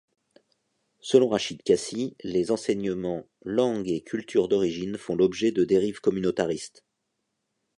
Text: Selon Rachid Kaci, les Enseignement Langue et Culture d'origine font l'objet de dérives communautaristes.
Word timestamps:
Selon 1.01 1.29
Rachid 1.29 1.61
Kaci, 1.61 2.15
les 2.23 2.49
Enseignement 2.49 3.27
Langue 3.43 3.87
et 3.87 4.01
Culture 4.01 4.47
d'origine 4.47 4.97
font 4.97 5.15
l'objet 5.15 5.51
de 5.51 5.63
dérives 5.63 6.01
communautaristes. 6.01 6.83